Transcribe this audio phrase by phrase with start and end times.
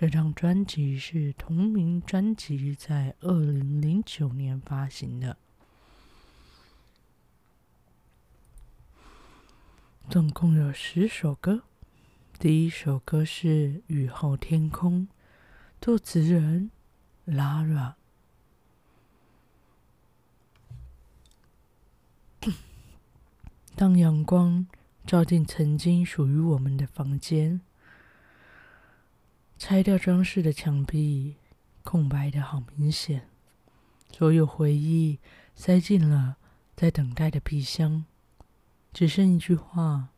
[0.00, 5.36] 这张专辑是同名专辑，在二零零九年发行的，
[10.08, 11.64] 总共有十首歌。
[12.38, 13.48] 第一首歌是
[13.88, 15.08] 《雨后天空》，
[15.80, 16.70] 作词人
[17.26, 17.94] Lara。
[23.74, 24.64] 当阳光
[25.04, 27.62] 照进曾经属于我们的房间。
[29.58, 31.34] 拆掉装饰的墙壁，
[31.82, 33.28] 空白的好明显。
[34.12, 35.18] 所有回忆
[35.56, 36.36] 塞进了
[36.76, 38.04] 在等待的皮箱，
[38.92, 40.10] 只剩一句话，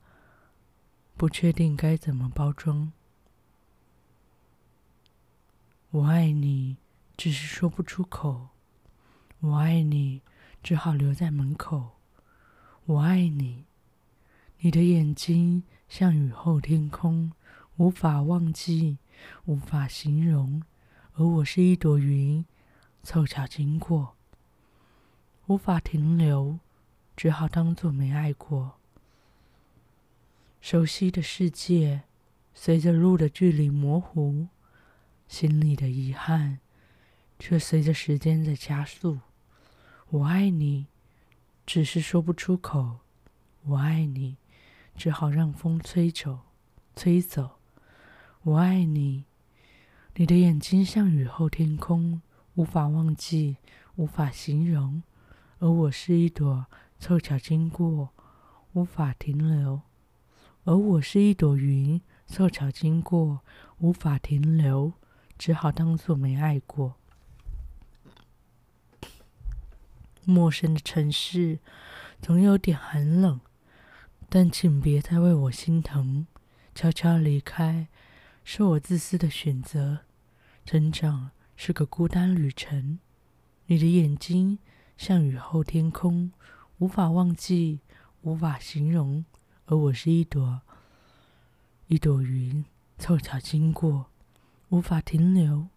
[1.16, 2.92] 不确定该怎么包装。
[5.90, 6.76] 我爱你，
[7.16, 8.48] 只是说不出口。
[9.40, 10.20] 我爱你，
[10.62, 11.92] 只好留在门口。
[12.84, 13.64] 我爱你，
[14.58, 17.32] 你的眼睛像雨后天空，
[17.78, 18.98] 无法忘记。
[19.44, 20.62] 无法形容，
[21.14, 22.44] 而我是一朵云，
[23.02, 24.16] 凑巧经过，
[25.46, 26.58] 无法停留，
[27.16, 28.78] 只好当作没爱过。
[30.60, 32.02] 熟悉的世界，
[32.54, 34.48] 随着路的距离模糊，
[35.26, 36.60] 心里的遗憾，
[37.38, 39.20] 却随着时间在加速。
[40.10, 40.86] 我爱你，
[41.64, 42.98] 只是说不出口。
[43.62, 44.36] 我爱你，
[44.96, 46.40] 只好让风吹走，
[46.96, 47.59] 吹走。
[48.42, 49.26] 我爱你，
[50.14, 52.22] 你的眼睛像雨后天空，
[52.54, 53.58] 无法忘记，
[53.96, 55.02] 无法形容。
[55.58, 56.64] 而我是一朵
[56.98, 58.08] 凑巧经过，
[58.72, 59.82] 无法停留。
[60.64, 63.40] 而我是一朵云，凑巧经过，
[63.76, 64.94] 无法停留，
[65.36, 66.94] 只好当作没爱过。
[70.24, 71.58] 陌生的城市
[72.22, 73.38] 总有点寒冷，
[74.30, 76.26] 但请别再为我心疼，
[76.74, 77.88] 悄悄离开。
[78.52, 80.00] 是我自私的选择。
[80.66, 82.98] 成长是个孤单旅程。
[83.66, 84.58] 你的眼睛
[84.96, 86.32] 像雨后天空，
[86.78, 87.78] 无法忘记，
[88.22, 89.24] 无法形容。
[89.66, 90.62] 而我是一朵
[91.86, 92.64] 一朵云，
[92.98, 94.10] 凑巧经过，
[94.70, 95.68] 无法停留，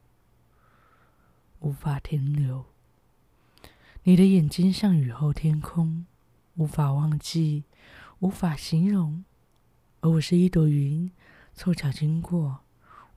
[1.59, 2.66] 无法停留。
[4.01, 6.07] 你的眼睛像雨后天空，
[6.55, 7.66] 无法忘记，
[8.17, 9.23] 无法形容。
[10.01, 11.11] 而我是一朵云。
[11.55, 12.62] 凑巧经过，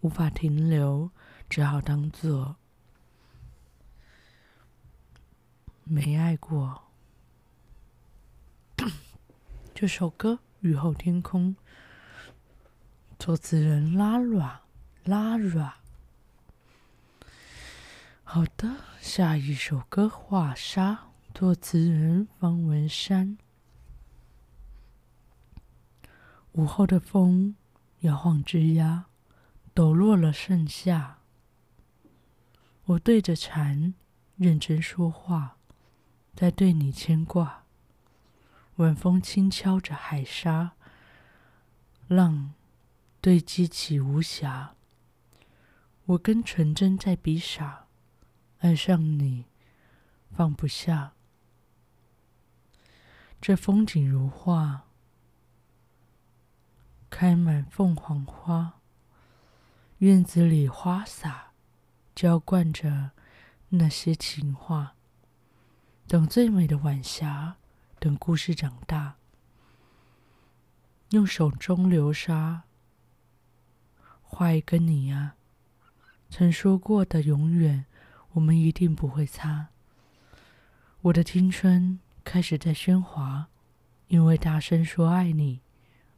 [0.01, 1.11] 无法停留，
[1.49, 2.57] 只好当作
[5.85, 6.83] 没爱过。
[9.75, 11.57] 这首歌《雨后天空》，
[13.19, 15.73] 作词人 Lara，Lara。
[18.23, 20.93] 好的，下一首歌《画沙》，
[21.35, 23.39] 作词人方文山。
[26.53, 27.57] 午后的风。
[28.01, 29.05] 摇晃枝桠，
[29.77, 31.19] 抖落了盛夏。
[32.87, 33.93] 我对着蝉
[34.37, 35.59] 认真说话，
[36.35, 37.65] 在对你牵挂。
[38.77, 40.73] 晚风轻敲着海沙，
[42.09, 42.55] 浪
[43.21, 44.71] 堆积起无暇。
[46.07, 47.87] 我跟纯真在比傻，
[48.61, 49.45] 爱上你
[50.31, 51.13] 放不下。
[53.43, 54.85] 这风景如画。
[57.11, 58.81] 开满凤凰花，
[59.99, 61.53] 院子里花洒
[62.15, 63.13] 浇灌着
[63.71, 64.95] 那些情话。
[66.07, 67.57] 等最美的晚霞，
[67.99, 69.17] 等故事长大，
[71.13, 72.65] 用手中流沙
[74.23, 75.37] 画一个你啊！
[76.29, 77.87] 曾说过的永远，
[78.33, 79.69] 我们一定不会擦。
[81.01, 83.49] 我的青春开始在喧哗，
[84.09, 85.63] 因为大声说爱你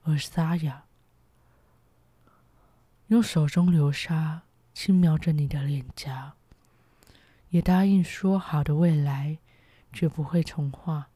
[0.02, 0.87] 而沙哑。
[3.08, 4.42] 用手中流沙
[4.74, 6.34] 轻描着你的脸颊，
[7.48, 9.38] 也答应说好的未来
[9.92, 11.08] 绝不会重画。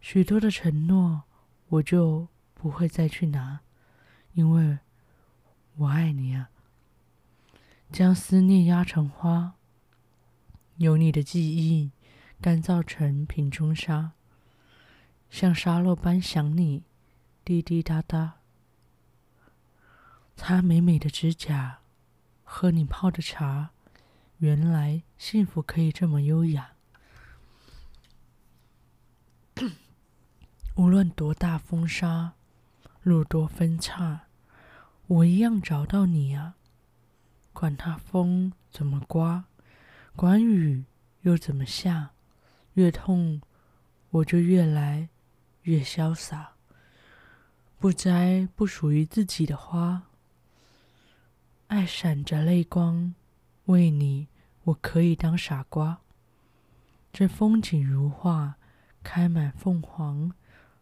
[0.00, 1.24] 许多的承诺
[1.68, 3.60] 我就不会再去拿，
[4.34, 4.78] 因为
[5.76, 6.50] 我爱你啊。
[7.90, 9.54] 将思念压成花，
[10.76, 11.90] 有你的记忆
[12.40, 14.12] 干燥成瓶中沙，
[15.30, 16.84] 像沙漏般想你，
[17.44, 18.35] 滴滴答答。
[20.36, 21.78] 擦美美的指甲，
[22.44, 23.70] 喝你泡的茶。
[24.38, 26.72] 原来幸福可以这么优雅。
[30.76, 32.34] 无论多大风沙，
[33.02, 34.26] 路多分岔，
[35.06, 36.54] 我一样找到你啊！
[37.54, 39.46] 管他风怎么刮，
[40.14, 40.84] 管雨
[41.22, 42.10] 又怎么下，
[42.74, 43.40] 越痛
[44.10, 45.08] 我就越来
[45.62, 46.52] 越潇洒，
[47.78, 50.02] 不摘不属于自己的花，
[51.68, 53.14] 爱闪着泪光。
[53.64, 54.28] 为你，
[54.62, 56.00] 我可以当傻瓜。
[57.12, 58.56] 这风景如画，
[59.02, 60.32] 开满凤凰，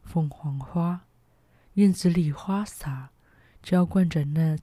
[0.02, 1.06] 凤凰花，
[1.75, 3.12] 院子里花洒，
[3.62, 4.58] 浇灌着那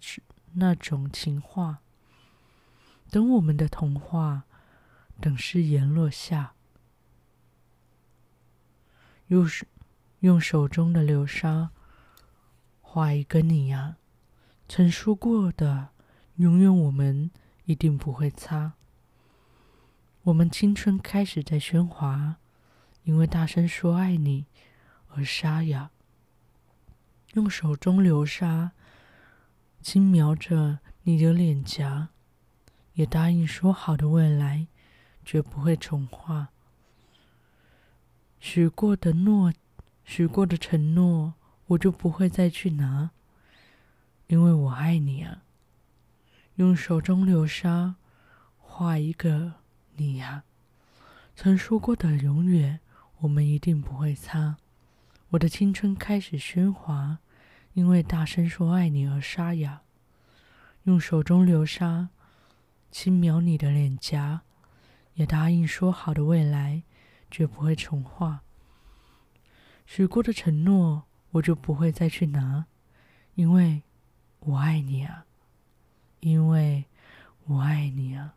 [0.54, 1.82] 那种情话。
[3.10, 4.44] 等我们的童话，
[5.20, 6.54] 等誓言落下，
[9.28, 9.66] 用手
[10.20, 11.72] 用手中的流沙
[12.80, 13.98] 画一个你呀，
[14.70, 15.90] 曾说过的，
[16.36, 17.32] 永远我们。
[17.66, 18.74] 一定不会擦。
[20.24, 22.38] 我们青春开始在喧哗，
[23.04, 24.46] 因为大声说爱你
[25.10, 25.92] 而沙哑。
[27.34, 28.72] 用手中流沙
[29.80, 32.10] 轻描着你的脸颊，
[32.94, 34.68] 也答应说好的未来
[35.24, 36.50] 绝不会重画。
[38.40, 39.54] 许过的诺，
[40.04, 41.36] 许过的承诺，
[41.68, 43.12] 我就不会再去拿，
[44.28, 45.44] 因为我爱你啊。
[46.62, 47.96] 用手中流沙
[48.60, 49.54] 画一个
[49.96, 50.44] 你呀，
[51.36, 52.80] 曾说过的永远，
[53.18, 54.58] 我们一定不会擦。
[55.30, 57.18] 我的青春开始喧哗，
[57.74, 59.82] 因为大声说爱你而沙哑。
[60.84, 62.10] 用手中流沙
[62.92, 64.42] 轻描你的脸颊，
[65.16, 66.84] 也答应说好的未来
[67.32, 68.44] 绝不会重画。
[69.88, 72.68] 许过的承诺，我就不会再去拿，
[73.34, 73.82] 因为
[74.42, 75.26] 我爱你啊。
[76.22, 76.86] 因为
[77.46, 78.36] 我爱你啊！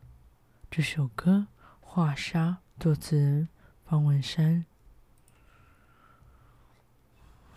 [0.71, 1.49] 这首歌
[1.79, 3.47] 《画沙》作词人
[3.85, 4.65] 方文山。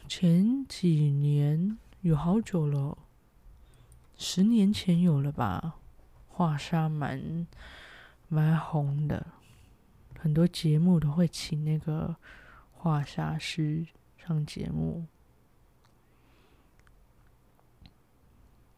[0.06, 2.98] 前几年有好久了，
[4.18, 5.76] 十年前有了吧？
[6.28, 7.46] 画沙蛮
[8.28, 9.28] 蛮红的，
[10.20, 12.16] 很多节目都会请那个
[12.70, 13.86] 画沙师
[14.18, 15.06] 上节目。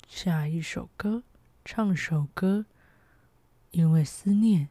[0.07, 1.25] 下一首歌。
[1.73, 2.67] 唱首歌，
[3.71, 4.71] 因为思念。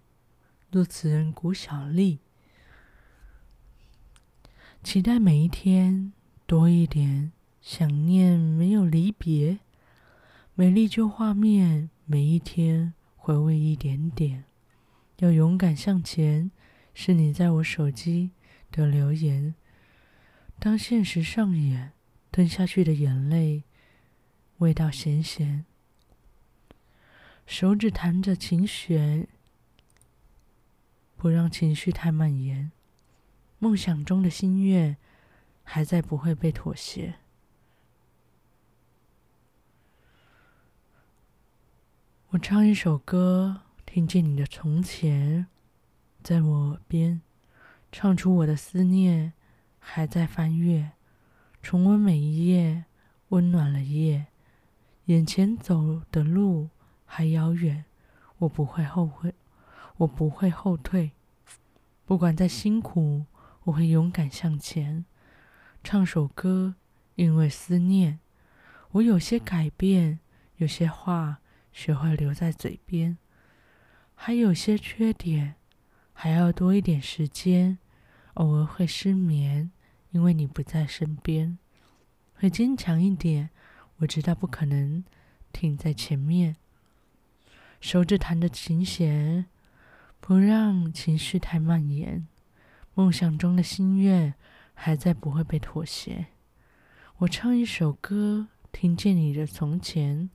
[0.70, 2.20] 作词人古小丽。
[4.84, 6.12] 期待每一天
[6.46, 7.32] 多一点
[7.62, 9.60] 想念，没有离别。
[10.56, 14.44] 美丽旧画面，每一天回味一点点。
[15.20, 16.52] 要勇敢向前，
[16.94, 18.32] 是你在我手机
[18.70, 19.56] 的留言。
[20.60, 21.94] 当现实上演，
[22.30, 23.64] 吞下去的眼泪，
[24.58, 25.64] 味道咸咸。
[27.50, 29.28] 手指弹着琴弦，
[31.18, 32.72] 不让情绪太蔓延。
[33.58, 34.96] 梦想中的心愿，
[35.64, 37.16] 还在不会被妥协。
[42.30, 45.48] 我唱一首歌，听见你的从前，
[46.22, 47.20] 在我耳边，
[47.92, 49.34] 唱出我的思念，
[49.80, 50.92] 还在翻阅，
[51.64, 52.86] 重温每一页，
[53.30, 54.28] 温暖了夜，
[55.06, 56.70] 眼前走的路。
[57.12, 57.86] 还遥远，
[58.38, 59.34] 我不会后悔，
[59.98, 61.12] 我不会后退，
[62.06, 63.26] 不管再辛苦，
[63.64, 65.04] 我会勇敢向前。
[65.84, 66.76] 唱首歌，
[67.16, 68.20] 因为思念，
[68.92, 70.20] 我有些改变，
[70.58, 71.40] 有些话
[71.74, 73.18] 学会留在嘴边，
[74.14, 75.56] 还有些缺点，
[76.14, 77.80] 还要多一点时间。
[78.36, 79.72] 偶尔会失眠，
[80.12, 81.58] 因为你不在身边。
[82.36, 83.50] 会坚强一点，
[83.98, 85.04] 我知道不可能
[85.52, 86.56] 停在前面。
[87.80, 89.46] 手指弹着琴弦，
[90.20, 92.28] 不让情绪太蔓延。
[92.94, 94.34] 梦想中的心愿
[94.74, 96.28] 还在，不会被妥协。
[97.20, 100.30] 我唱一首歌，听见你的从前，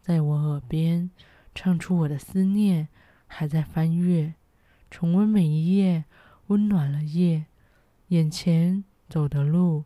[0.00, 1.10] 在我耳边，
[1.54, 2.88] 唱出我的思念，
[3.26, 4.34] 还在翻阅，
[4.90, 6.04] 重温每一页，
[6.46, 7.46] 温暖了夜。
[8.08, 9.84] 眼前走的路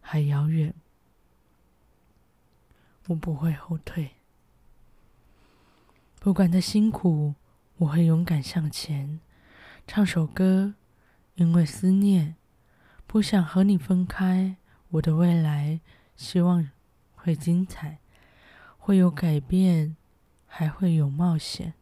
[0.00, 0.74] 还遥远，
[3.06, 4.17] 我不会后退。
[6.20, 7.36] 不管再辛苦，
[7.76, 9.20] 我会勇敢向前。
[9.86, 10.74] 唱首歌，
[11.36, 12.34] 因为思念，
[13.06, 14.56] 不想和你分开。
[14.90, 15.80] 我的未来，
[16.16, 16.68] 希望
[17.14, 18.00] 会精彩，
[18.76, 19.96] 会有改变，
[20.44, 21.74] 还会有冒险。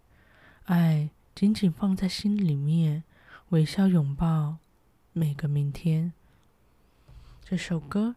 [0.64, 3.05] 爱紧紧放在心里面，
[3.49, 4.59] 微笑拥抱
[5.14, 6.12] 每个明天。
[7.43, 8.16] 这首歌，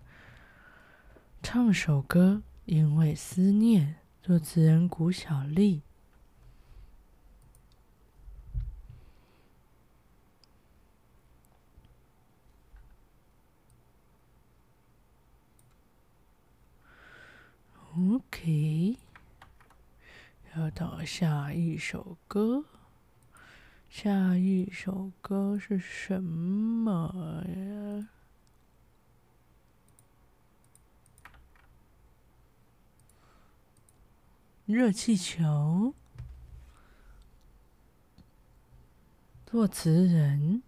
[1.41, 3.95] 唱首歌，因为思念。
[4.21, 5.81] 作词人谷小丽。
[17.99, 18.97] OK，
[20.55, 22.63] 要到下一首歌。
[23.89, 28.07] 下一首歌是什么呀？
[34.65, 35.93] 热气球。
[39.45, 40.63] 作词人：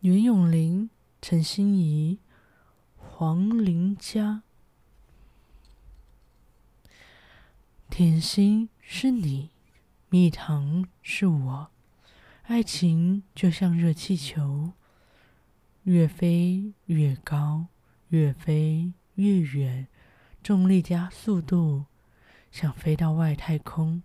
[0.00, 0.90] 袁咏琳、
[1.22, 2.18] 陈欣怡、
[2.96, 4.42] 黄玲佳。
[7.90, 9.50] 甜心是你，
[10.08, 11.70] 蜜糖是我，
[12.44, 14.72] 爱情就像热气球，
[15.84, 17.66] 越飞越高，
[18.08, 19.86] 越飞越远，
[20.42, 21.84] 重力加速度，
[22.50, 24.02] 想飞到外太空。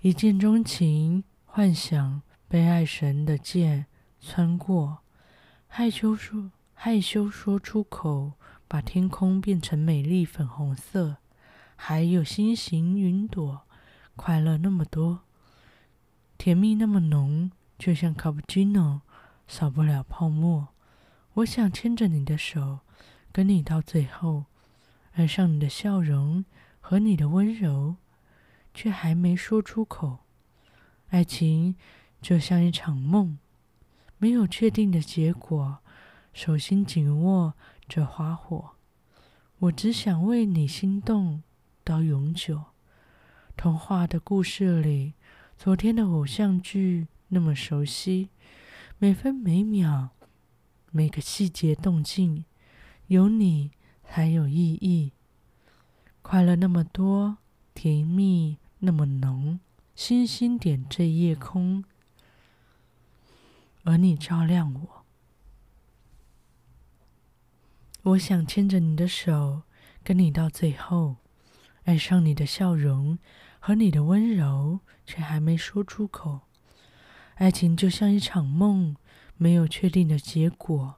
[0.00, 3.86] 一见钟情，幻想被爱神的箭
[4.20, 4.98] 穿过，
[5.66, 8.34] 害羞说害羞说出口，
[8.68, 11.16] 把天空变成美丽粉红色，
[11.76, 13.62] 还有星星云朵，
[14.16, 15.20] 快乐那么多，
[16.38, 19.02] 甜蜜那么浓，就像卡布奇诺，
[19.46, 20.68] 少不了泡沫。
[21.34, 22.80] 我想牵着你的手，
[23.32, 24.44] 跟你到最后，
[25.12, 26.44] 爱上你的笑容
[26.80, 27.96] 和你的温柔。
[28.76, 30.18] 却还没说出口，
[31.10, 31.76] 爱情
[32.20, 33.38] 就像一场梦，
[34.18, 35.78] 没有确定的结果。
[36.32, 37.54] 手心紧握
[37.86, 38.72] 着花火，
[39.60, 41.44] 我只想为你心动
[41.84, 42.64] 到永久。
[43.56, 45.14] 童话的故事里，
[45.56, 48.30] 昨天的偶像剧那么熟悉，
[48.98, 50.08] 每分每秒，
[50.90, 52.44] 每个细节动静，
[53.08, 53.70] 有你
[54.02, 55.12] 才有意义。
[56.22, 57.38] 快乐那么多，
[57.74, 58.58] 甜蜜。
[58.80, 59.60] 那么浓，
[59.94, 61.84] 星星点缀夜空，
[63.84, 65.06] 而你照亮我。
[68.02, 69.62] 我想牵着你的手，
[70.02, 71.16] 跟你到最后，
[71.84, 73.18] 爱上你的笑容
[73.58, 76.40] 和你的温柔，却还没说出口。
[77.36, 78.96] 爱情就像一场梦，
[79.36, 80.96] 没有确定的结果。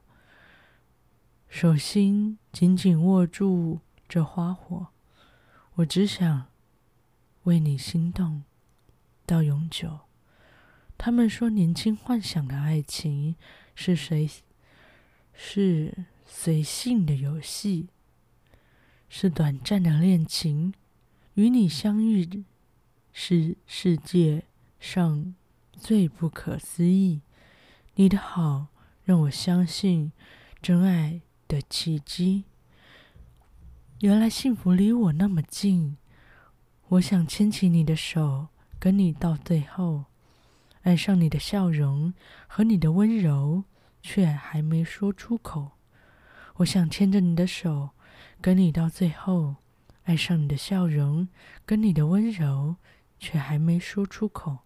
[1.49, 4.89] 手心紧紧握住这花火，
[5.77, 6.47] 我只想。
[7.45, 8.43] 为你心动
[9.25, 10.01] 到永久。
[10.99, 13.37] 他们说，年轻幻想的爱情
[13.77, 14.29] 是随
[15.33, 17.91] 是随性的游戏，
[19.09, 20.75] 是短暂的恋情。
[21.35, 22.45] 与你相遇
[23.13, 24.45] 是世界
[24.81, 25.35] 上
[25.73, 27.21] 最不可思议。
[27.97, 28.69] 你的好
[29.05, 30.13] 让我相信
[30.63, 32.45] 真爱的契机。
[34.01, 35.97] 原来幸福离我那么近。
[36.89, 38.49] 我想牵起你的手，
[38.79, 40.05] 跟你到最后，
[40.83, 42.15] 爱上你的笑容
[42.47, 43.65] 和你的温柔，
[44.03, 45.73] 却还没说出口。
[46.57, 47.91] 我想牵着你的手，
[48.41, 49.57] 跟你到最后，
[50.05, 51.29] 爱上你的笑容
[51.65, 52.77] 跟你的温柔，
[53.19, 54.59] 却还没说出口。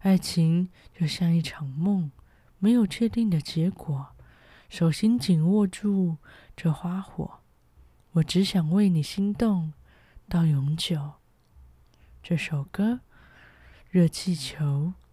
[0.00, 2.10] 爱情就像一场梦，
[2.58, 4.08] 没有确定的结果。
[4.68, 6.16] 手心紧握住
[6.56, 7.40] 这花火，
[8.12, 9.72] 我只想为你心动
[10.28, 11.12] 到永久。
[12.22, 12.94] 这首歌
[13.88, 14.64] 《热气球》，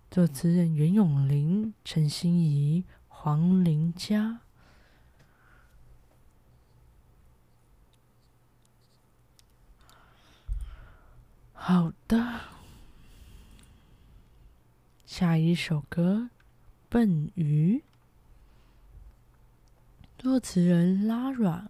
[0.10, 4.43] 作词人袁咏琳、陈欣怡、黄玲佳。
[11.66, 12.42] 好的，
[15.06, 16.30] 下一首歌
[16.90, 17.78] 《笨鱼》，
[20.22, 21.68] 作词人 Lara。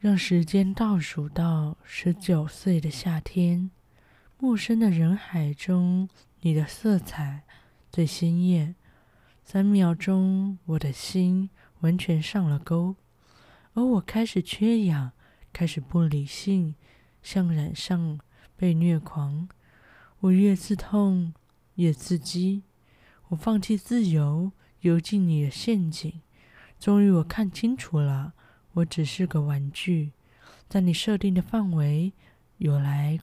[0.00, 3.70] 让时间倒数到十九岁的夏天，
[4.36, 6.08] 陌生的人海中，
[6.40, 7.44] 你的色彩
[7.88, 8.74] 最鲜艳。
[9.44, 11.50] 三秒钟，我的心
[11.82, 12.96] 完全上了钩，
[13.74, 15.12] 而我开始缺氧，
[15.52, 16.74] 开始不理性，
[17.22, 18.20] 像染上
[18.56, 19.48] 被虐狂。
[20.20, 21.32] 我越刺痛，
[21.76, 22.62] 越刺激。
[23.28, 26.20] 我放弃自由，游进你的陷阱。
[26.78, 28.34] 终于，我看清楚了。
[28.74, 30.12] 我只是个玩具，
[30.68, 32.12] 在你设定的范围，
[32.58, 33.20] 游来，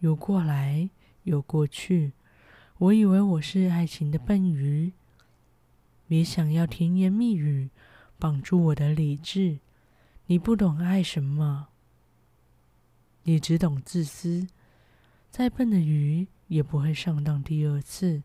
[0.00, 0.90] 游过来，
[1.24, 2.12] 游过去。
[2.78, 4.92] 我以为我是爱情的笨鱼，
[6.06, 7.70] 别想要甜言蜜语
[8.18, 9.58] 绑住我的理智。
[10.30, 11.68] 你不懂爱什么，
[13.22, 14.46] 你只懂自私。
[15.30, 18.22] 再笨的鱼也不会上当第二次。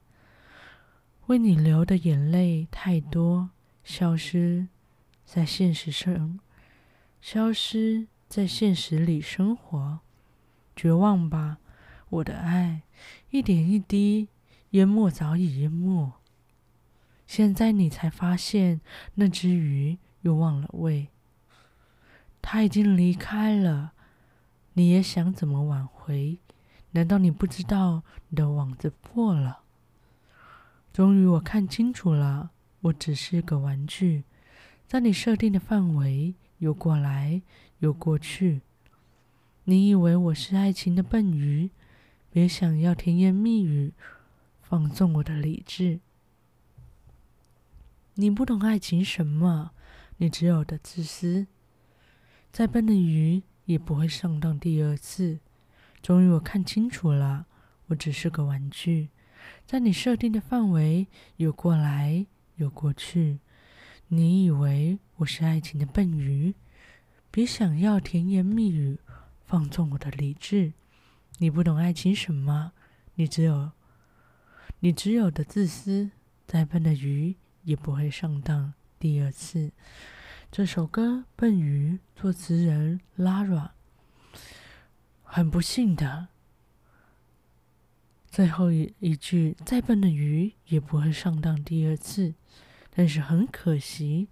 [1.27, 3.51] 为你流的眼泪太多，
[3.85, 4.67] 消失
[5.23, 6.41] 在现实生。
[7.21, 10.01] 消失在现实里生活，
[10.75, 11.59] 绝望吧，
[12.09, 12.81] 我的爱，
[13.29, 14.27] 一点一滴
[14.71, 16.11] 淹没，早已淹没。
[17.25, 18.81] 现在你才发现，
[19.13, 21.07] 那只鱼又忘了喂。
[22.45, 23.93] 他已经离开了，
[24.73, 26.37] 你也想怎么挽回？
[26.91, 29.61] 难道你不知道你的网子破了？
[30.91, 34.25] 终于我看清楚了，我只是个玩具，
[34.85, 37.41] 在你设定的范围，游过来，
[37.79, 38.61] 游过去。
[39.63, 41.71] 你以为我是爱情的笨鱼？
[42.29, 43.93] 别想要甜言蜜语，
[44.61, 46.01] 放纵我的理智。
[48.15, 49.71] 你不懂爱情什么，
[50.17, 51.47] 你只有的自私。
[52.53, 55.39] 再笨的鱼也不会上当第二次。
[56.03, 57.47] 终于我看清楚了，
[57.87, 59.09] 我只是个玩具，
[59.65, 61.07] 在你设定的范围
[61.37, 63.39] 游过来，游过去。
[64.09, 66.53] 你以为我是爱情的笨鱼？
[67.31, 68.99] 别想要甜言蜜语。
[69.47, 70.73] 放纵我的理智，
[71.39, 72.73] 你不懂爱情什么，
[73.15, 73.71] 你只有，
[74.79, 76.11] 你只有的自私。
[76.45, 79.71] 再笨的鱼也不会上当第二次。
[80.55, 81.01] 这首歌
[81.35, 83.71] 《笨鱼》，作词人 Lara。
[85.23, 86.27] 很不幸的，
[88.27, 92.35] 最后一一句，再笨的鱼也不会上当第二次。
[92.91, 94.27] 但是很可惜，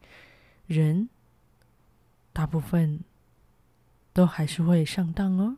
[0.68, 1.10] 人
[2.32, 3.04] 大部分。
[4.13, 5.58] 都还是会上当哦，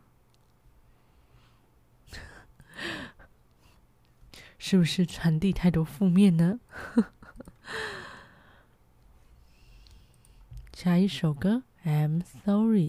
[4.56, 6.58] 是不是传递太多负面呢？
[10.84, 12.88] 下一首歌《I'm Sorry》，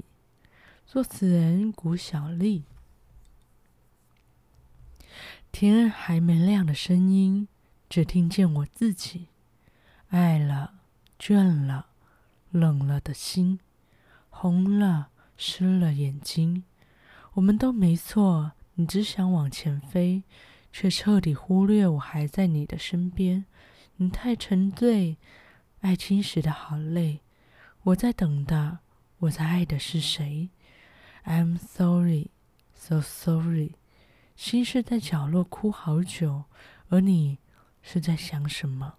[0.86, 2.66] 作词人谷小丽。
[5.54, 7.48] 天还没亮的声音，
[7.88, 9.28] 只听见我自己，
[10.10, 10.74] 爱了，
[11.18, 11.86] 倦了，
[12.52, 13.62] 冷了的心，
[14.30, 15.08] 红了。
[15.38, 16.66] 湿了眼睛，
[17.36, 18.52] 我们都没错。
[18.74, 20.24] 你只想往前飞，
[20.74, 23.46] 却彻底忽略我还在你的身边。
[23.96, 25.16] 你太沉醉，
[25.80, 27.22] 爱情使得好累。
[27.86, 28.80] 我在等的，
[29.20, 30.50] 我在爱的是谁
[31.24, 32.32] ？I'm sorry,
[32.74, 33.74] so sorry。
[34.36, 36.46] 心事在角落哭好久，
[36.90, 37.38] 而你
[37.84, 38.98] 是在想什么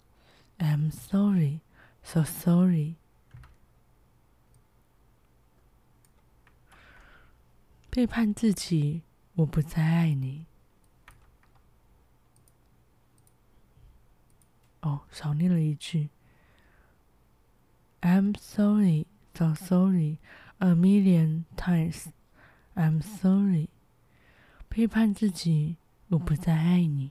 [0.59, 1.63] ？I'm sorry,
[2.05, 2.95] so sorry。
[7.91, 9.03] 背叛自己，
[9.35, 10.47] 我不再爱你。
[14.83, 16.11] 哦，少念了一句。
[18.07, 20.19] I'm sorry, so sorry,
[20.61, 22.13] a million times.
[22.77, 23.67] I'm sorry。
[24.69, 25.75] 背叛自己，
[26.11, 27.11] 我不再爱你。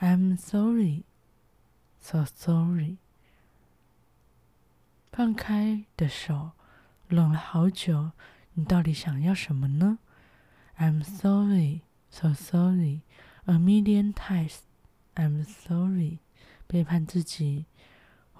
[0.00, 1.04] I'm sorry,
[2.00, 2.96] so sorry。
[5.12, 6.50] 放开的手，
[7.08, 8.10] 冷了好久。
[8.54, 10.00] 你到底想要什么呢
[10.76, 13.02] ？I'm sorry, so sorry,
[13.44, 14.56] a million times.
[15.14, 16.18] I'm sorry，
[16.66, 17.66] 背叛自己，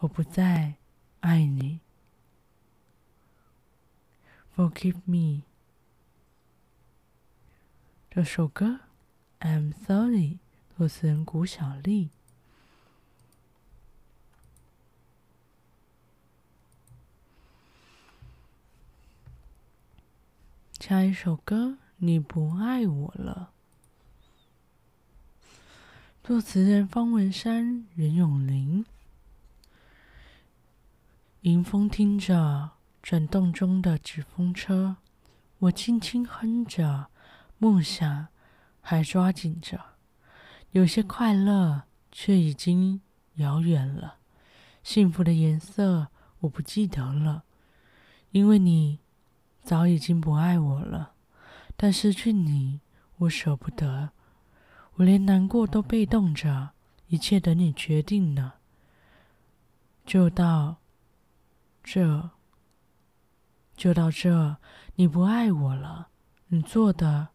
[0.00, 0.74] 我不再
[1.20, 1.80] 爱你。
[4.56, 5.42] Forgive me。
[8.10, 8.80] 这首歌
[9.40, 10.38] ，I'm sorry，
[10.76, 12.10] 作词人谷小丽。
[20.80, 23.52] 下一首歌，你不爱我了。
[26.24, 28.84] 作词人方文山、袁咏琳。
[31.42, 34.96] 迎风听着转动中的纸风车，
[35.58, 37.06] 我轻轻哼着，
[37.56, 38.28] 梦想
[38.82, 39.80] 还抓紧着，
[40.72, 43.00] 有些快乐却已经
[43.36, 44.16] 遥远了。
[44.82, 46.08] 幸福的颜色
[46.40, 47.44] 我不记得了，
[48.32, 48.98] 因为你。
[49.62, 51.12] 早已经不爱我了，
[51.76, 52.80] 但失去你，
[53.18, 54.10] 我舍不得。
[54.94, 56.70] 我连难过都被动着，
[57.08, 58.56] 一切等你决定了。
[60.06, 60.78] 就到
[61.82, 62.30] 这，
[63.76, 64.56] 就到这，
[64.96, 66.08] 你不爱我了，
[66.48, 67.28] 你做的，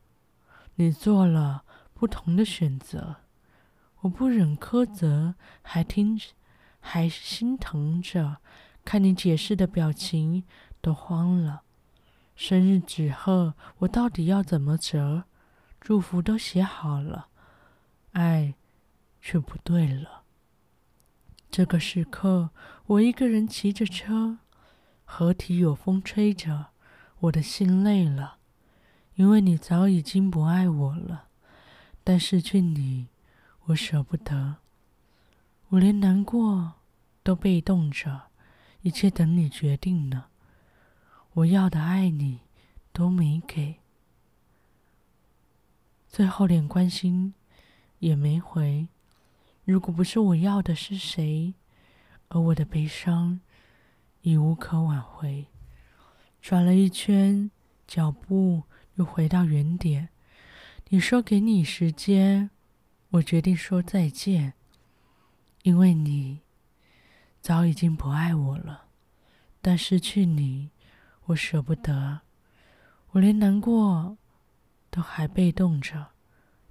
[0.76, 3.18] 你做了不同的选择。
[4.02, 6.20] 我不忍苛责，还听，
[6.80, 8.38] 还心疼着，
[8.84, 10.44] 看你解释的表情
[10.82, 11.64] 都慌了。
[12.36, 15.24] 生日纸鹤，我到底要怎么折？
[15.80, 17.30] 祝福都写好了，
[18.12, 18.56] 爱
[19.22, 20.25] 却不对了。
[21.56, 22.50] 这个时刻，
[22.86, 24.40] 我一个人骑着车，
[25.06, 26.72] 河堤有风吹着，
[27.20, 28.40] 我的心累了，
[29.14, 31.30] 因为你早已经不爱我了。
[32.04, 33.08] 但失去你，
[33.68, 34.58] 我舍不得，
[35.70, 36.74] 我连难过
[37.24, 38.24] 都被动着，
[38.82, 40.28] 一切等你决定了。
[41.36, 42.42] 我要的爱你
[42.92, 43.80] 都没给，
[46.10, 47.34] 最后连关心
[48.00, 48.90] 也没回。
[49.66, 51.56] 如果不是我要的是谁，
[52.28, 53.40] 而我的悲伤
[54.22, 55.48] 已无可挽回。
[56.40, 57.50] 转了一圈，
[57.88, 58.64] 脚步
[58.96, 60.10] 又回到原点。
[60.90, 62.52] 你说给你时间，
[63.10, 64.54] 我决定说再见，
[65.64, 66.42] 因为你
[67.42, 68.86] 早已经不爱我了。
[69.64, 70.70] 但失去你，
[71.26, 72.22] 我舍不得，
[73.14, 74.16] 我连难过
[74.92, 76.10] 都还被动着，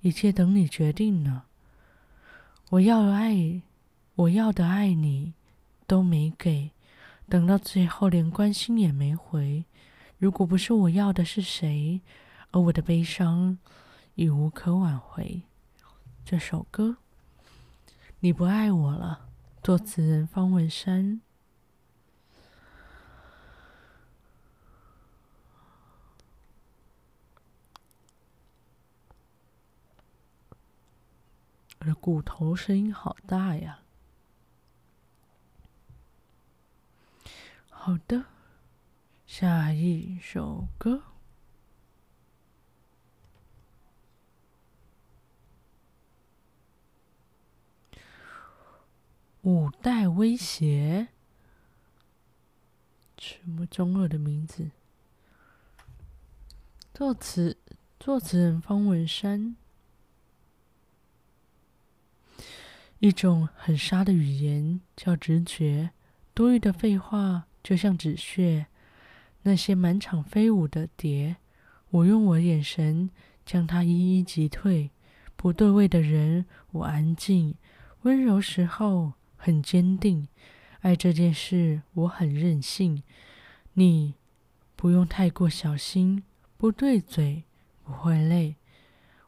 [0.02, 1.46] 一切等你决定呢。
[2.74, 3.62] 我要爱，
[4.16, 5.34] 我要的爱你
[5.87, 6.72] 都没给，
[7.28, 9.64] 等到最后连关心也没回。
[10.18, 12.00] 如果不是我要的是谁，
[12.50, 13.56] 而我的悲伤
[14.16, 15.42] 已无可挽回。
[16.24, 16.96] 这首歌，
[18.18, 19.26] 你不爱我了。
[19.62, 21.20] 作词人方文山。
[31.85, 33.81] 我的骨头声音好大呀！
[37.68, 38.25] 好的，
[39.27, 41.03] 下一首歌，
[49.42, 51.09] 《五代威胁》，
[53.23, 54.70] 什么中二的名字？
[56.94, 57.59] 作词
[58.01, 59.57] 作词人方文山。
[63.05, 65.90] 一种很沙的语言叫直觉，
[66.33, 68.64] 多余的废话就像纸屑，
[69.43, 71.37] 那些满场飞舞的蝶，
[71.90, 73.11] 我用我眼神
[73.45, 74.90] 将它一一击退。
[75.37, 77.55] 不对位的人，我安静，
[78.05, 80.27] 温柔时候很坚定。
[80.81, 83.03] 爱这件事，我很任性。
[83.75, 84.14] 你
[84.77, 86.23] 不用太过小心，
[86.57, 87.45] 不对嘴
[87.83, 88.57] 不会累。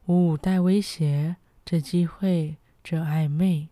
[0.07, 2.57] 我五代威胁，这机会。
[2.89, 3.69] 这暧昧，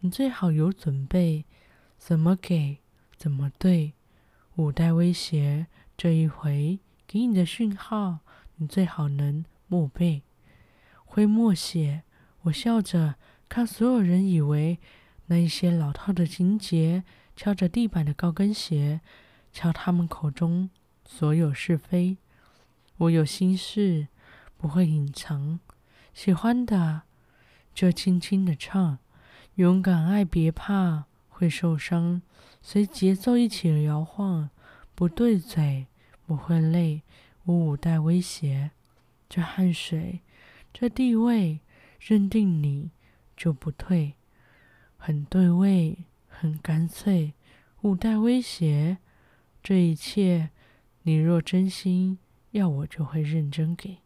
[0.00, 1.46] 你最好有准备，
[1.96, 2.80] 怎么给，
[3.16, 3.94] 怎么对。
[4.56, 8.18] 五代威胁，这一回给你的讯号，
[8.56, 10.20] 你最好能默背。
[11.06, 12.02] 会默写，
[12.42, 13.14] 我笑着
[13.48, 14.78] 看所有人以为
[15.28, 19.00] 那一些老套的情节，敲着地板的高跟鞋，
[19.50, 20.68] 敲他们口中
[21.06, 22.18] 所有是非。
[22.98, 24.08] 我有心事，
[24.58, 25.58] 不会隐藏，
[26.12, 27.04] 喜欢的。
[27.74, 28.98] 就轻轻的唱，
[29.54, 32.22] 勇敢爱，别怕会受伤，
[32.60, 34.50] 随节奏一起摇晃，
[34.94, 35.86] 不对嘴
[36.26, 37.02] 不会累，
[37.44, 38.70] 我五代威胁，
[39.28, 40.20] 这汗水，
[40.72, 41.60] 这地位，
[41.98, 42.90] 认定你
[43.36, 44.14] 就不退，
[44.96, 47.32] 很对味，很干脆，
[47.80, 48.98] 五代威胁，
[49.62, 50.50] 这一切，
[51.02, 52.18] 你若真心
[52.52, 53.98] 要我就会认真给，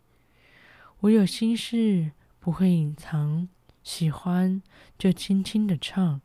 [1.00, 3.48] 我有心事不会隐藏。
[3.87, 4.61] 喜欢
[4.99, 6.20] 就轻轻的唱，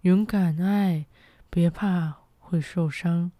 [0.00, 1.06] 勇敢爱，
[1.48, 3.30] 别怕会受伤，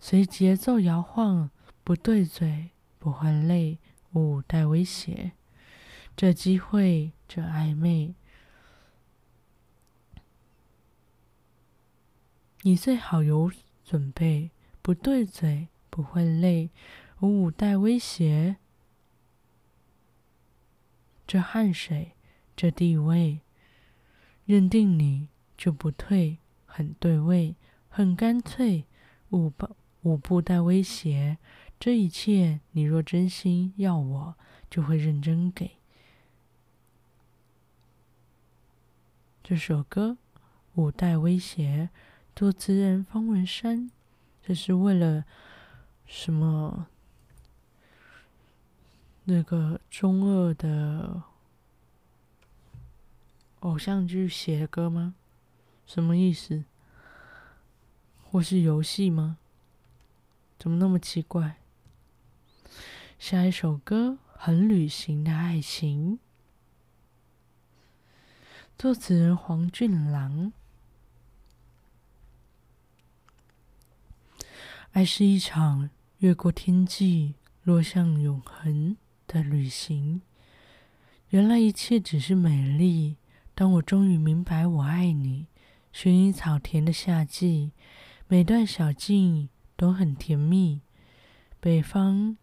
[0.00, 1.50] 随节奏摇晃，
[1.84, 3.78] 不对嘴不换泪，
[4.14, 5.30] 五代威胁，
[6.16, 8.16] 这机会这暧昧，
[12.62, 13.52] 你最好有
[13.84, 14.50] 准备，
[14.82, 16.70] 不对嘴不会累，
[17.20, 18.56] 五代威胁，
[21.24, 22.16] 这汗水。
[22.60, 23.40] 这地位，
[24.44, 27.54] 认定你就不退，很对味，
[27.88, 28.84] 很干脆，
[29.30, 31.38] 五不五不带威胁。
[31.78, 34.34] 这一切，你若真心要我，
[34.68, 35.78] 就会认真给。
[39.42, 40.18] 这首歌
[40.74, 41.88] 《五代威胁》，
[42.36, 43.90] 作词人方文山，
[44.42, 45.24] 这是为了
[46.04, 46.88] 什么？
[49.24, 51.22] 那个中二的。
[53.60, 55.14] 偶像剧写的歌吗？
[55.86, 56.64] 什么意思？
[58.22, 59.38] 或是游戏吗？
[60.58, 61.58] 怎么那么奇怪？
[63.18, 66.14] 下一首歌《很旅行的爱情》，
[68.78, 70.52] 作词人黄俊郎。
[74.92, 78.96] 爱是一场越过天际、落向永恒
[79.26, 80.22] 的旅行。
[81.28, 83.16] 原来一切只是美丽。
[83.60, 85.46] 当我终于明白我爱你，
[85.92, 87.72] 薰衣草田的夏季，
[88.26, 90.80] 每段小径都很甜蜜。
[91.60, 92.38] 北方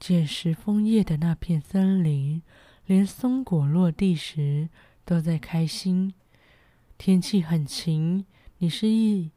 [0.00, 2.42] 捡拾枫叶的那片森林，
[2.86, 4.70] 连松果落地时
[5.04, 6.12] 都在开心。
[6.98, 8.26] 天气很晴，
[8.58, 9.30] 你是一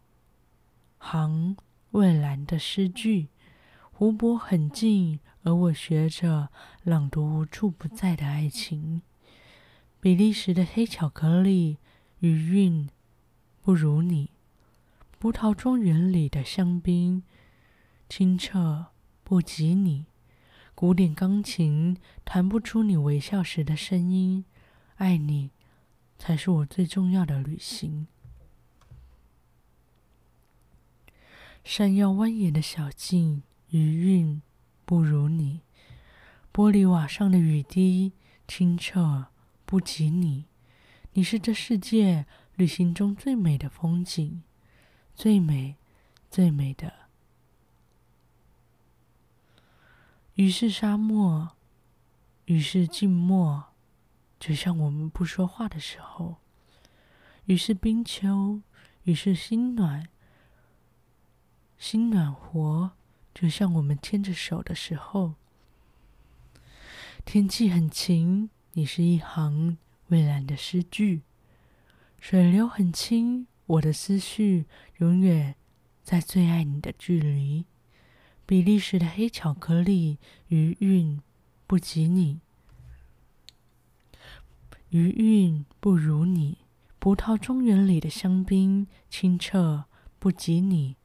[0.97, 1.55] 行
[1.91, 3.27] 蔚蓝的诗句。
[3.91, 6.49] 湖泊很近，而我学着
[6.81, 9.03] 朗读无处不在的爱情。
[9.99, 11.77] 比利时的黑巧克力
[12.19, 12.89] 余韵
[13.61, 14.29] 不如你，
[15.19, 17.23] 葡萄庄园里的香槟，
[18.07, 18.87] 清澈
[19.23, 20.05] 不及你。
[20.75, 24.45] 古典钢琴弹不出你微笑时的声音。
[24.97, 25.51] 爱你，
[26.17, 28.07] 才是我最重要的旅行。
[31.63, 34.41] 山腰蜿蜒的小径，余韵
[34.85, 35.61] 不如你。
[36.53, 38.13] 玻璃瓦上的雨滴，
[38.47, 39.27] 清澈
[39.67, 40.45] 不及你。
[41.11, 42.25] 你是这世界
[42.55, 44.41] 旅行中最美的风景。
[45.13, 45.75] 最美，
[46.31, 46.93] 最美的。
[50.35, 51.49] 雨是沙漠，
[52.45, 53.65] 雨是静默，
[54.39, 56.37] 就像我们不说话的时候；
[57.45, 58.61] 雨是冰秋，
[59.03, 60.07] 雨是心暖，
[61.77, 62.91] 心暖和，
[63.33, 65.33] 就像我们牵着手的时候。
[67.25, 71.21] 天气很晴，你是一行蔚蓝的诗句；
[72.19, 73.47] 水流很清。
[73.65, 74.65] 我的思绪
[74.99, 75.55] 永远
[76.03, 77.65] 在最爱你的距离。
[78.45, 81.19] 比利时的黑巧克力余韵
[81.65, 82.39] 不及你，
[84.89, 86.59] 余韵不如你。
[86.99, 89.85] 葡萄庄园里的香槟清澈
[90.19, 90.97] 不及你。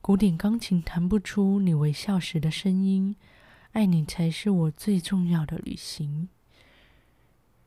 [0.00, 3.16] 古典钢琴弹不出你微笑时的声音。
[3.72, 6.28] 爱你才是我最重要的旅行。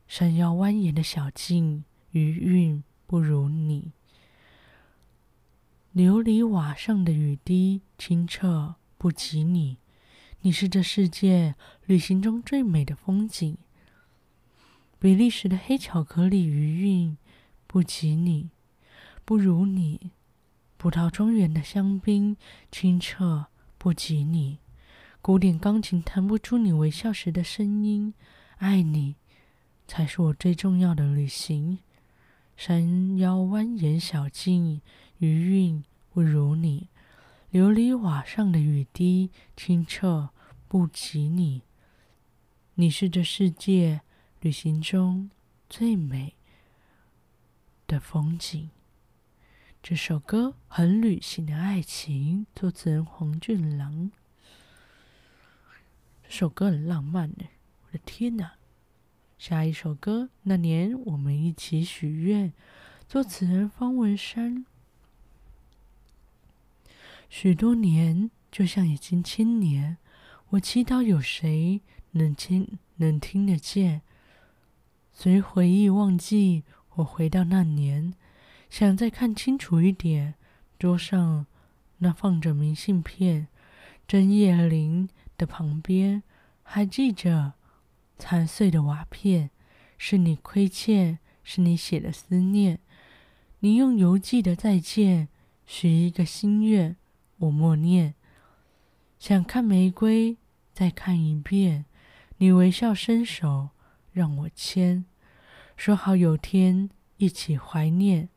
[0.07, 3.91] 山腰蜿蜒的小径，余韵不如你。
[5.95, 9.77] 琉璃瓦上的雨滴，清澈不及你。
[10.41, 13.57] 你是这世界旅行中最美的风景。
[14.99, 17.17] 比利时的黑巧克力余韵
[17.65, 18.49] 不及你，
[19.23, 20.11] 不如你。
[20.77, 22.37] 葡萄庄园的香槟，
[22.71, 24.59] 清澈不及你。
[25.21, 28.13] 古典钢琴弹不出你微笑时的声音。
[28.57, 29.15] 爱你，
[29.87, 31.79] 才是我最重要的旅行。
[32.55, 34.81] 山腰蜿蜒小径。
[35.19, 36.89] 余韵不如你，
[37.53, 40.31] 琉璃瓦上的雨滴，清澈
[40.67, 41.61] 不及你。
[42.73, 44.01] 你是这世界
[44.41, 45.31] 旅行中
[45.69, 46.35] 最美
[47.87, 48.69] 的风景。
[49.81, 54.11] 这首歌很旅行的爱情，作词人黄俊郎。
[56.23, 57.45] 这首歌很浪漫呢，
[57.85, 58.55] 我的天哪！
[59.37, 62.53] 下一首歌，那年我们一起许愿，
[63.07, 64.65] 作词人方文山。
[67.29, 69.97] 许多年，就像已经千年。
[70.49, 74.01] 我祈祷有谁能听，能听得见。
[75.11, 76.63] 随回忆忘记，
[76.95, 78.13] 我回到那年，
[78.69, 80.35] 想再看清楚一点。
[80.79, 81.45] 桌上
[81.97, 83.47] 那放着明信片，
[84.07, 86.23] 针叶林的旁边，
[86.63, 87.53] 还记着
[88.17, 89.51] 残碎的瓦片。
[89.97, 92.79] 是你亏欠，是你写的思念。
[93.59, 95.29] 你用邮寄的再见，
[95.65, 96.97] 许一个心愿。
[97.37, 98.13] 我默念，
[99.19, 100.37] 想看玫瑰，
[100.73, 101.85] 再看一遍。
[102.37, 103.69] 你微笑伸手，
[104.11, 105.05] 让我牵，
[105.77, 108.27] 说好有天一起怀念。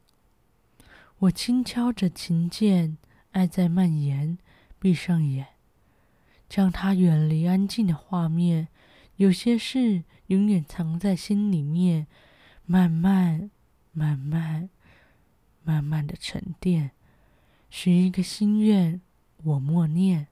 [1.19, 2.97] 我轻敲着琴键，
[3.33, 4.39] 爱在蔓延。
[4.79, 5.49] 闭上眼，
[6.49, 8.69] 将它远离安静的画面。
[9.19, 12.07] 有些事永远藏在心里面，
[12.65, 13.51] 慢慢、
[13.91, 14.71] 慢慢、
[15.65, 16.93] 慢慢的沉淀。
[17.69, 19.01] 许一个心愿，
[19.43, 20.29] 我默念，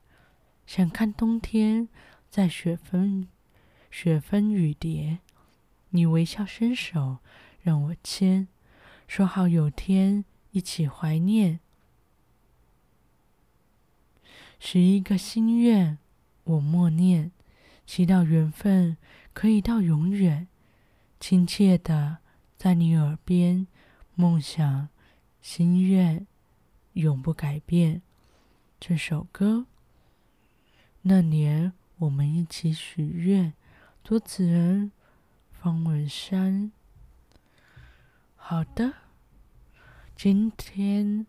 [0.66, 1.88] 想看冬天
[2.30, 3.26] 在雪纷
[3.90, 5.18] 雪纷雨叠，
[5.90, 7.18] 你微笑伸手
[7.60, 8.46] 让我牵，
[9.08, 11.58] 说好有天一起怀念。
[14.60, 15.98] 许一个心愿，
[16.44, 17.32] 我默念，
[17.86, 18.96] 祈祷缘分
[19.32, 20.48] 可以到永远，
[21.20, 22.18] 亲切的
[22.56, 23.66] 在你耳边，
[24.14, 24.88] 梦想
[25.40, 26.26] 心愿。
[26.94, 28.00] 永不改变。
[28.80, 29.66] 这首歌，
[31.02, 33.52] 那年我们一起许愿，
[34.02, 34.92] 作词人
[35.52, 36.72] 方文山。
[38.34, 38.94] 好的，
[40.16, 41.26] 今天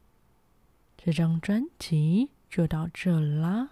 [0.98, 3.72] 这张专辑就到这啦。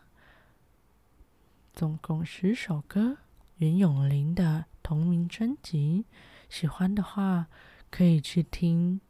[1.76, 3.18] 总共十首歌，
[3.58, 6.06] 袁咏琳的同名专辑。
[6.48, 7.48] 喜欢的话，
[7.92, 9.02] 可以去听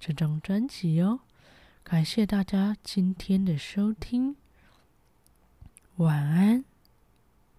[0.00, 1.20] 这张专辑哦。
[1.84, 4.36] 感谢大家今天的收听，
[5.96, 6.64] 晚安，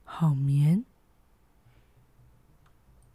[0.03, 0.83] 好眠。